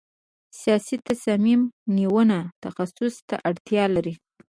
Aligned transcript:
سیاسي 0.59 0.95
تصمیم 1.07 1.61
نیونه 1.95 2.39
تخصص 2.63 3.15
ته 3.27 3.35
اړتیا 3.49 3.83
لري 3.95 4.13